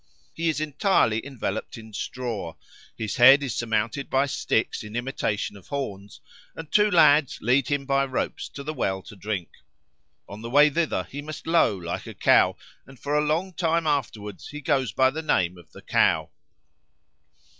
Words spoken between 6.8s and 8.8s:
lads lead him by ropes to the